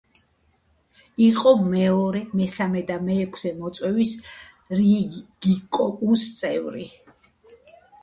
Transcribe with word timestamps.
იყო 1.25 1.51
მეორე, 1.73 2.23
მესამე 2.41 2.83
და 2.89 2.99
მეექვსე 3.11 3.53
მოწვევის 3.61 4.17
რიიგიკოგუს 4.83 6.29
წევრი. 6.43 6.93